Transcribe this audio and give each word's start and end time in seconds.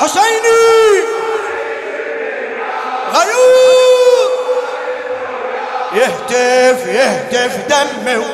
حسيني. 0.00 1.02
غيور 3.14 4.30
يهتف 5.92 6.86
يهتف 6.86 7.56
دمه. 7.68 8.24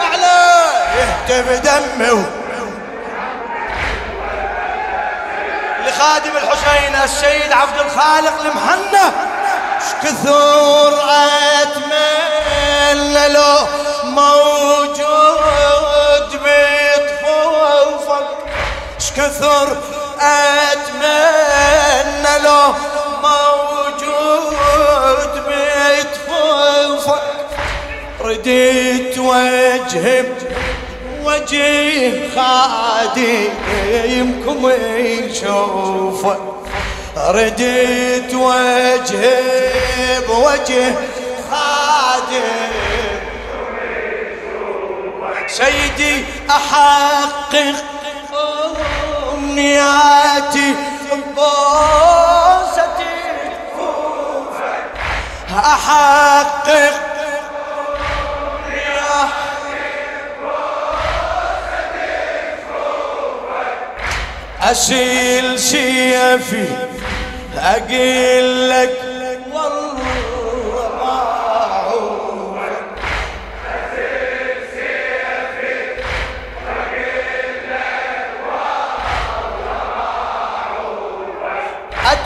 أعلى. 0.00 0.40
يهتف 0.98 1.46
دمه. 1.60 2.24
لخادم 5.86 6.36
الحسين 6.36 6.94
السيد 7.04 7.52
عبد 7.52 7.80
الخالق 7.80 8.40
المحنة 8.40 9.12
كثر 10.02 10.92
أتمنى 11.62 13.28
له 13.28 13.68
موجود. 14.04 15.55
كثر 19.16 19.76
أتمنى 20.20 21.04
له 22.44 22.74
موجود 23.22 24.52
بطفوفك 25.48 27.22
رديت 28.20 29.18
وجه 29.18 30.24
وجه 31.24 32.12
خادمكم 32.36 33.80
يشوفه. 34.96 36.36
رديت 37.16 38.34
وجه 38.34 39.40
بوجه 40.28 40.94
خادم 41.50 42.72
سيدي 45.48 46.24
أحقق 46.50 47.95
أمنياتي 49.56 50.74
بوستي 51.34 53.16
أحقق. 55.58 56.92
أشيل 64.62 65.58
سيفي 65.60 66.68
أقول 67.58 68.70
لك. 68.70 69.15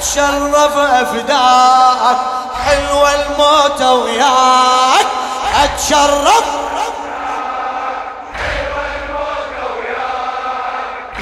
اتشرف 0.00 0.76
افداك 0.76 2.16
حلوة 2.66 3.10
الموت 3.14 3.82
وياك. 3.82 5.06
أتشرف. 5.64 6.44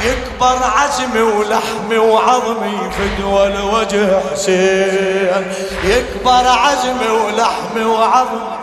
يكبر 0.05 0.59
عزمي 0.77 1.21
ولحمي 1.21 1.99
وعظمي 1.99 2.91
فدوى 2.91 3.47
الوجه 3.47 4.21
حسين. 4.33 5.53
يكبر 5.85 6.47
عزمي 6.49 7.09
ولحمي 7.09 7.85
وعظمي 7.85 8.59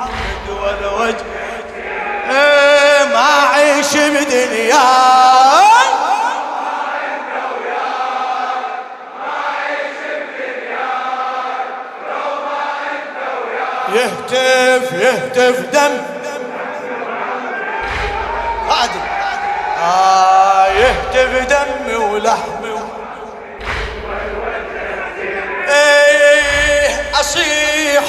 فدوى 0.48 0.70
الوجه 0.82 1.26
إيه 2.30 3.04
ما 3.14 3.46
اعيش 3.46 3.94
بدنياي 3.94 4.76
يهتف 13.96 14.94
يهتف 14.94 15.60
دم. 15.74 15.98
قادم 18.70 19.06
آه 19.84 20.68
يهتف 20.68 21.48
دمي 21.50 21.96
ولحمي 21.96 22.72
و... 22.72 22.80
إيه 25.70 27.12
أصيح 27.20 28.04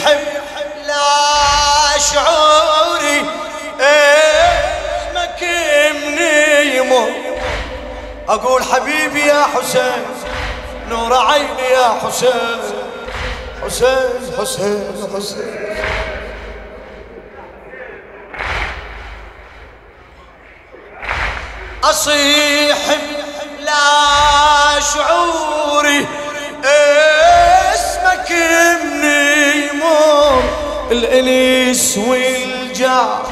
لا 0.87 1.99
شعوري. 1.99 3.25
إيه 3.81 4.75
مكمني 5.15 6.77
يمر. 6.77 7.09
أقول 8.29 8.63
حبيبي 8.65 9.27
يا 9.27 9.47
حسين 9.55 10.05
نور 10.89 11.15
عيني 11.15 11.71
يا 11.73 11.99
حسين. 12.07 12.61
حسين 13.65 14.35
حسين 14.39 15.09
حسين. 15.17 15.66
أصيح 22.07 22.99
لا 23.65 24.81
شعوري 24.95 26.07
اسمك 27.75 28.31
من 28.31 29.05
يمر 29.73 30.43
الانيس 30.91 31.99
والجار 31.99 33.27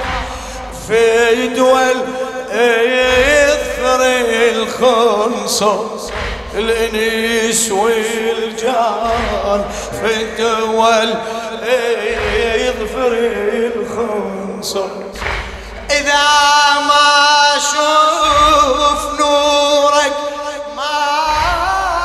في 0.88 1.48
دول 1.48 1.96
يثر 2.52 4.00
الخنصر 4.50 5.78
الانيس 6.54 7.72
والجار 7.72 9.64
في 10.02 10.26
دول 10.38 11.14
يظفر 12.56 13.12
الخنصر. 13.76 14.88
إذا 16.00 16.28
ما 16.88 17.56
أشوف 17.56 19.20
نورك 19.20 20.16
ما 20.76 20.96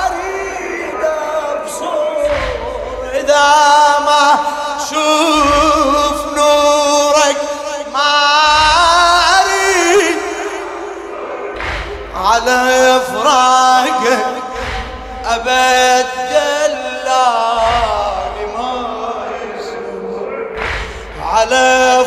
أريد 0.06 1.02
إذا 3.14 3.48
ما 4.06 4.40
أشوف 4.78 6.26
نورك 6.38 7.38
ما 7.94 8.30
على 12.16 13.02
فراقك 13.08 14.26
أبدل 15.26 16.78
ما 18.58 19.26
يسوى 19.60 20.28
على 21.34 21.99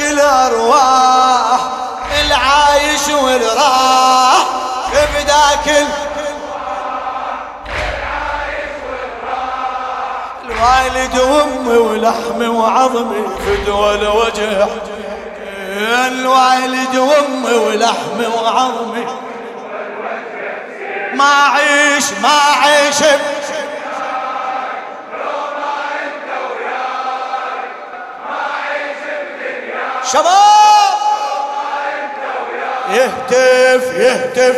تفداك 0.00 0.10
الأرواح 0.12 1.60
العايش 2.26 3.08
والراح 3.08 4.42
تفداك 4.92 5.68
ال... 5.68 5.86
الوالد 10.44 11.18
وأمي 11.18 11.76
ولحمي 11.78 12.46
وعظمي 12.46 13.24
فدوى 13.46 13.94
الوجه 13.94 14.68
الوالد 16.08 16.96
وأمي 16.96 17.54
ولحمي 17.54 18.26
وعظمي 18.26 19.06
ما 21.14 21.24
عيش 21.54 22.04
ما 22.22 22.38
عيش 22.62 22.96
شباب! 30.04 30.94
يهتف 32.90 33.94
يهتف. 33.94 34.56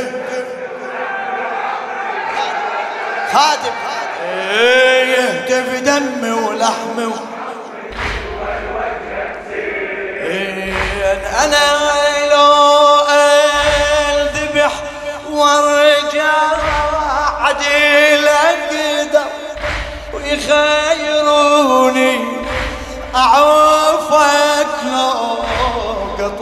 خادم. 3.33 3.73
إيه، 4.50 5.05
يهتف 5.05 5.81
دمي 5.81 6.31
ولحمي 6.31 7.05
و... 7.05 7.12
إيه، 10.21 10.75
أنا 11.44 11.65
لو 12.33 12.53
ألذبح 13.11 14.73
وارجع 15.31 16.33
عديل 17.41 18.29
أقدر 18.29 19.25
ويخيروني 20.15 22.12
لو 23.15 23.71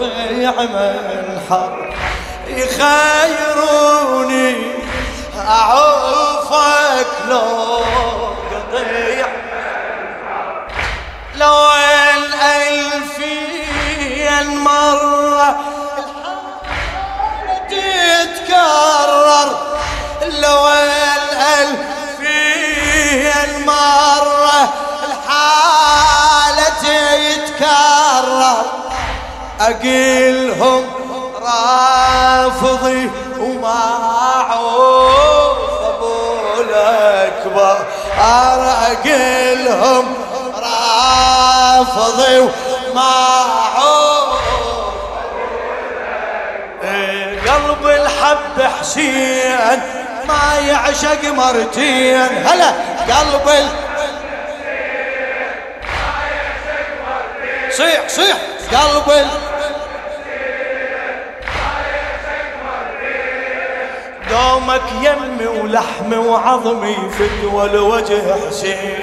قطيع 0.01 0.53
منحر 0.53 1.95
يخيروني 2.47 4.01
أعوفك 5.49 7.07
لو 7.29 7.81
قطيع 8.51 9.27
لو 11.35 11.71
الألفين 12.17 13.61
مرة 14.59 15.61
تتكرر. 17.69 19.49
لو 20.23 20.69
الألفين 20.69 21.91
مرة 23.67 24.20
أقلهم 29.61 30.85
رافضي 31.43 33.11
وما 33.39 33.83
عوف 34.51 35.59
أبو 35.85 36.61
الأكبر. 36.61 37.79
أقلهم 38.91 40.15
رافضي 40.57 42.39
وما 42.39 43.15
عوف 43.77 44.41
إيه، 46.85 47.41
قلب 47.41 47.87
الحب 47.87 48.63
حسين 48.81 49.83
ما 50.29 50.59
يعشق 50.69 51.25
مرتين. 51.25 52.29
هلا 52.47 52.71
قلب 53.09 53.49
ال... 53.49 53.67
صيح 57.73 58.09
صيح. 58.09 58.37
قلب 58.73 59.27
دومك 64.31 64.83
يمي 65.03 65.47
ولحمي 65.47 66.17
وعظمي 66.17 66.97
فدوى 67.19 67.65
الوجه 67.65 68.23
حسين. 68.49 69.01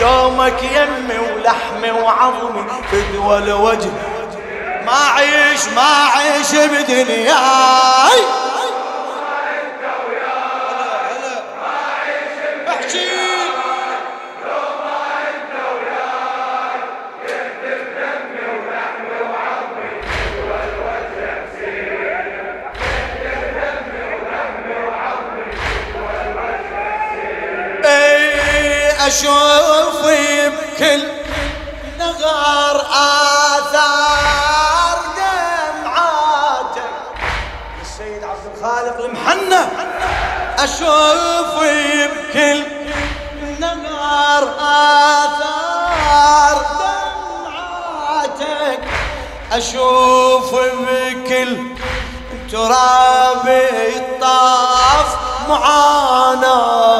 دومك 0.00 0.62
يمي 0.62 1.18
ولحمي 1.18 1.90
وعظمي 1.90 2.64
فدوى 2.92 3.38
الوجه 3.38 3.90
ما 4.86 5.00
عيش 5.14 5.68
ما 5.76 6.06
عيش 6.16 6.54
بدنياي. 6.54 8.22
أشوف 29.06 30.00
بكل 30.04 31.02
نغار 31.98 32.76
آثار 33.60 34.98
دمعاتك 35.16 36.94
السيد 37.82 38.22
عبد 38.24 38.46
الخالق 38.56 38.98
المحنة. 39.04 39.62
أشوف 40.58 41.54
بكل 41.60 42.60
نغار 43.60 44.44
آثار 45.24 46.56
دمعاتك 47.48 48.82
أشوف 49.52 50.50
بكل 50.54 51.52
تراب 52.52 53.46
الطاف 53.96 55.08
معاناتك. 55.48 56.92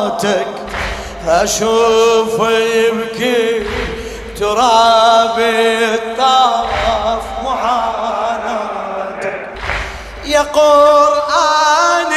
أشوف 1.29 2.41
يبكي 2.51 3.67
تراب 4.41 5.39
الطاف 5.39 7.23
معاناتك. 7.45 9.47
يا 10.25 10.41
قرآن 10.43 12.13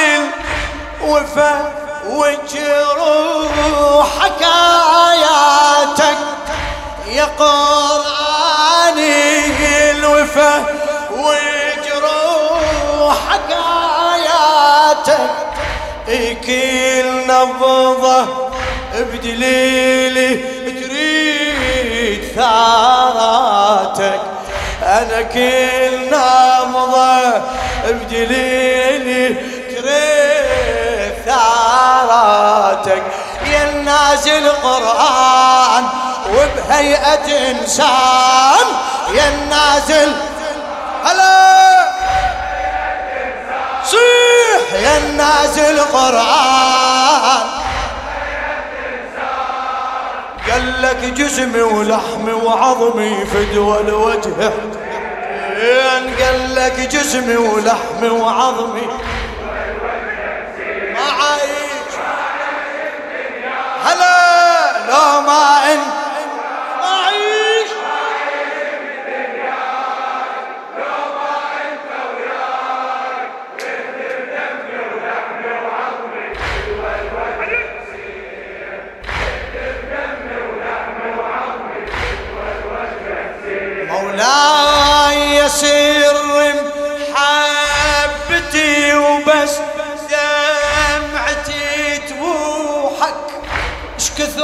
الوفا 1.02 1.72
وجروح 2.10 4.08
حكاياتك 4.20 6.18
يا 7.08 7.26
قرآن 7.40 9.00
الوفا 9.92 10.66
وجروح 11.12 13.16
حكاياتك 13.30 15.30
كل 16.46 17.28
نبضه 17.28 18.45
بدليلي 19.04 20.36
تريد 20.82 22.24
ثاراتك 22.36 24.20
أنا 24.84 25.22
كل 25.22 26.06
نبضة 26.08 27.42
بدليلي 27.88 29.28
تريد 29.70 31.14
ثاراتك 31.26 33.04
يا 33.46 33.70
النازل 33.70 34.50
قرآن 34.50 35.84
وبهيئة 36.30 37.52
إنسان. 37.52 38.66
يا 39.14 39.28
النازل 39.30 40.12
هلا! 41.04 41.86
صيح! 43.86 44.74
يا 44.82 44.98
النازل 44.98 45.80
قرآن 45.80 47.05
لك 50.86 51.04
جسمي 51.04 51.62
ولحمي 51.62 52.34
وعظمي 52.34 53.26
فدوى 53.26 53.80
الوجه. 53.80 54.52
قال 56.20 56.56
لك 56.56 56.80
جسمي 56.80 57.36
ولحمي 57.36 58.10
وعظمي 58.10 58.88
ما 60.94 61.06
عايش. 61.20 61.94
هلا 63.84 64.18
لو 64.88 65.22
ما 65.22 65.74
انت 65.74 65.95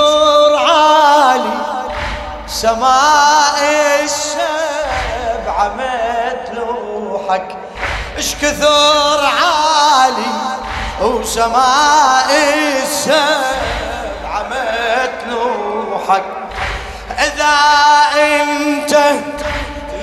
كثر 0.02 0.56
عالي 0.56 1.58
سماء 2.48 3.60
السبع 4.04 5.72
متلوحك 5.78 7.58
اش 8.18 8.36
كثر 8.36 9.26
عالي 9.26 10.34
وسماء 11.02 12.30
السبع 12.84 14.44
متلوحك 14.52 16.24
إذا 17.20 17.58
أنت 18.16 18.94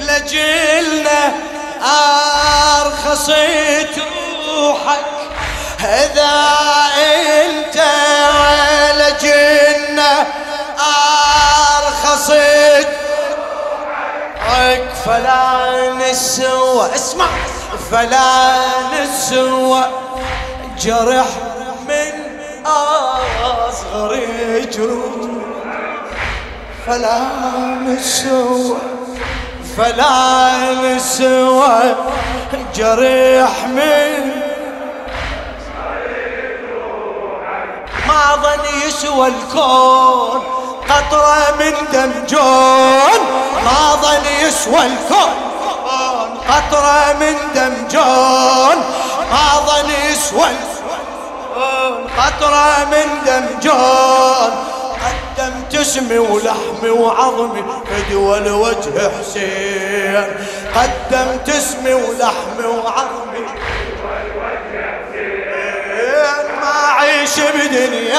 لجلنا 0.00 1.32
ارخصت 2.80 4.02
روحك 4.48 5.04
إذا 5.80 6.58
أنت 6.96 7.76
ارخصت 11.78 12.88
روحك 14.48 14.84
فلا 15.04 15.92
نسوى 15.92 16.94
اسمع. 16.94 17.26
فلا 17.90 18.54
نسوى 18.92 19.84
جرح 20.80 21.26
من 21.88 22.12
اصغر 23.68 24.20
جروح 24.72 25.44
فلا 26.86 27.20
نسوى 27.86 28.78
فلا 29.76 30.58
نسوى 30.82 31.96
جريح 32.74 33.64
من 33.64 34.27
ما 38.18 38.36
ظن 38.42 38.64
يسوى 38.86 39.26
الكون 39.28 40.42
قطرة 40.88 41.54
من 41.58 41.74
دم 41.92 42.12
جون. 42.28 43.20
ما 43.64 43.96
ظن 44.02 44.26
يسوى 44.42 44.86
الكون 44.86 45.34
قطرة 46.48 47.16
من 47.20 47.36
دم 47.54 47.88
جون. 47.90 48.78
ما 49.32 49.46
ظن 49.66 49.90
يسوى 50.10 50.46
الكون 50.50 52.06
قطرة 52.18 52.84
من 52.90 53.08
دم 53.26 53.46
جون. 53.62 54.52
قدمت 55.04 55.74
اسمي 55.74 56.18
ولحمي 56.18 56.90
وعظمي 56.90 57.64
فدوى 57.86 58.40
لوجه 58.40 59.10
حسين. 59.18 60.26
قدمت 60.74 61.48
اسمي 61.48 61.94
ولحمي 61.94 62.66
وعظمي. 62.66 63.46
ما 66.88 66.94
اعيش 66.94 67.40
بدنياي. 67.40 68.14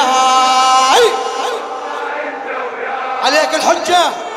عليك 3.24 3.56
الحجة. 3.56 4.30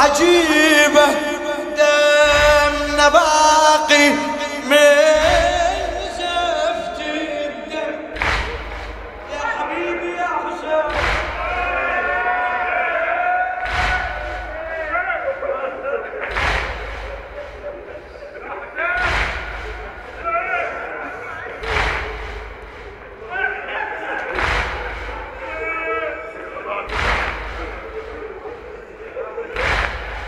عجيبة 0.00 0.49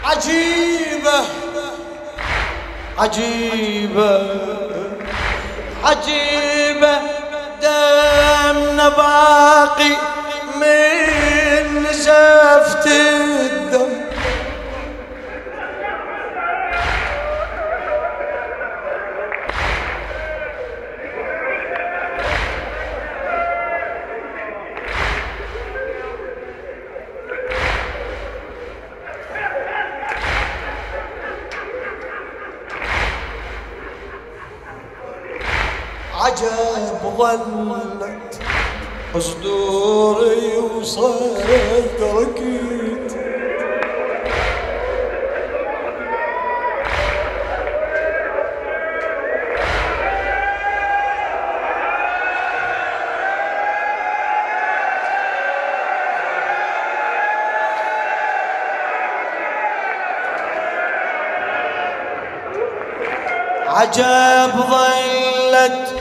عجيبة 0.04 1.24
عجيبة 2.98 4.20
عجيبة 5.84 6.98
دمنا 7.62 8.88
باقي 8.88 9.96
من 10.56 11.86
زفت 11.92 12.88
عجب 36.32 37.02
ظلت. 37.18 38.40
صدوري 39.18 40.56
وصدرك. 40.56 42.42
عجب 63.68 64.52
ظلت. 64.70 65.91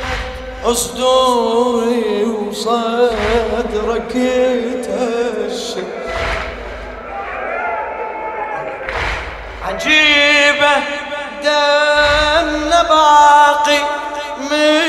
صدوري 0.70 2.24
وصدرك 2.24 4.13
تهشم 4.86 5.89
عجيبة 9.68 10.75
دمنا 11.44 12.82
باقي 12.84 13.80
من 14.51 14.82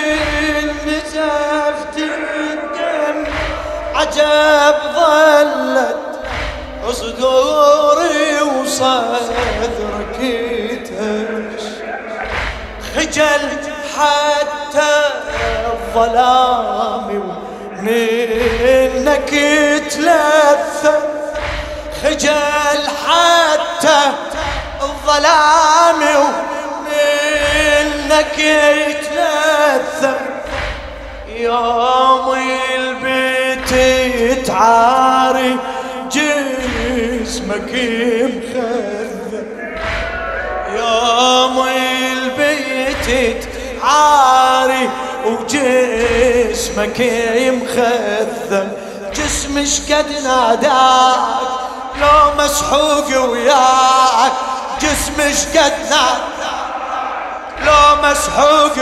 نزفت 0.87 1.97
الدم. 1.99 3.19
عجب 3.95 4.79
ظلت 4.95 5.62
الظلام 15.95 17.23
منك 17.83 19.31
تلثم 19.91 21.03
خجل 22.03 22.81
حتى 23.07 24.01
الظلام 24.83 26.01
منك 26.85 28.37
تلثم 29.03 30.25
يوم 31.29 32.35
البيت 32.79 33.73
تعاري 34.47 35.57
جسمك 36.13 37.73
مخذب 38.23 39.47
يوم 40.77 41.57
البيت 41.69 43.45
عاري 43.83 44.52
وجسمك 45.25 47.01
مخذم 47.59 48.69
جسمش 49.15 49.81
قد 49.93 50.11
ناداك 50.25 51.19
لو 52.01 52.45
مسحوق 52.45 53.31
وياك. 53.31 54.33
جسمش 54.81 55.47
قد 55.57 55.73
ناداك 55.91 56.23
لو 57.67 58.11
مسحوق 58.11 58.77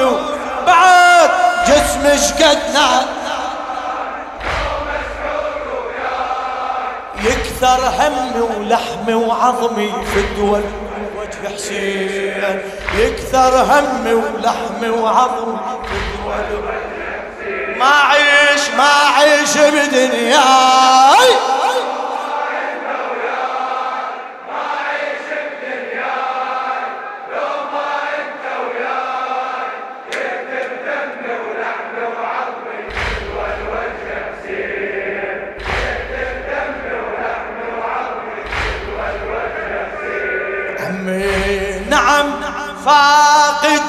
بعد 0.66 1.30
جسمش 1.66 2.32
قد 2.32 2.58
ناداك. 2.74 3.20
يكثر 7.24 7.80
همي 7.98 8.40
ولحمي 8.40 9.14
وعظمي 9.14 9.92
في 10.14 10.20
الدول. 10.20 10.64
وجه 11.40 11.54
حسين 11.54 12.62
يكثر 12.98 13.62
همي 13.62 14.12
ولحمي 14.14 14.88
وعظمي 14.88 15.60
ما 17.78 17.86
عيش 17.86 18.60
ما 18.76 18.90
عيش 19.18 19.58
بدنياي. 19.58 21.30
نعم 41.90 42.26
فاقد 42.86 43.80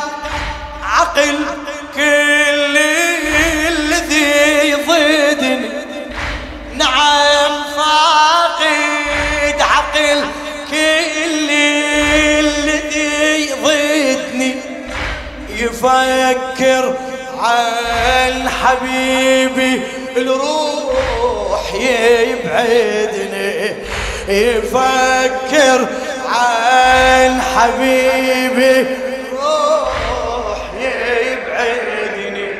عقل 0.84 1.46
كل 1.96 2.78
الذي 3.68 4.74
ضدني 4.74 5.70
نعم 6.74 7.52
فاقد 7.78 9.62
عقل 9.62 10.24
كل 10.72 11.50
الذي 12.40 13.50
ضدني 13.64 14.56
يفكر 15.50 16.96
عن 17.40 18.50
حبيبي 18.50 19.82
الروح 20.18 21.74
يبعدني. 21.74 23.76
يفكر 24.28 25.88
عن 26.32 27.42
حبيبي 27.42 28.76
روح 29.34 30.62
يبعدني. 30.80 32.52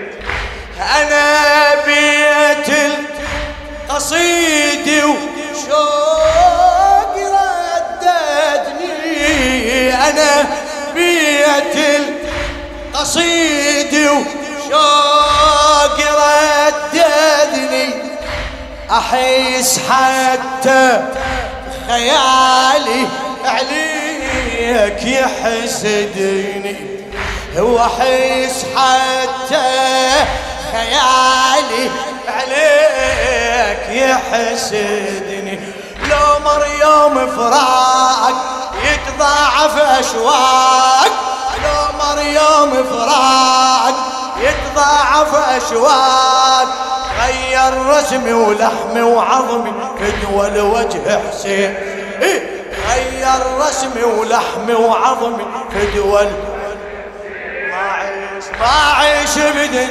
أنا 0.80 1.26
بيت 1.86 2.70
القصيد 3.90 4.88
وشوق 5.04 6.34
رددني. 8.62 9.14
أنا 9.94 10.32
بيت 10.96 11.76
القصيد 12.94 13.94
وشوق 14.10 15.98
رددني. 16.94 17.88
أحس 18.92 19.80
حتى 19.90 20.86
خيالي 21.88 23.04
عليك 23.52 25.04
يحسدني 25.04 26.76
وأحس 27.58 28.66
حتى 28.76 29.70
خيالي 30.72 31.90
عليك 32.28 33.84
يحسدني. 33.90 35.60
لو 36.10 36.40
مر 36.46 36.64
يوم 36.82 37.16
فراق 37.36 38.36
يتضاعف 38.84 39.76
أشواق 40.00 41.12
لو 41.64 41.82
مر 42.00 42.20
يوم 42.22 42.72
فراق 42.92 43.96
يتضاعف 44.40 45.32
أشواق. 45.36 46.68
غير 47.22 47.74
رسمي 47.88 48.34
ولحمي 48.34 49.02
وعظمي 49.02 49.74
فدوى 50.00 50.48
الوجه 50.48 51.22
حسين. 51.30 51.76
إيه 52.22 52.40
غير 53.26 53.58
رسمي 53.68 54.04
ولحمي 54.04 54.74
وعظمي 54.74 55.46
فدوى 55.72 56.26
ما 57.72 57.92
عيش 57.92 58.44
ما 58.60 58.94
عيش 58.98 59.38
بدن 59.40 59.88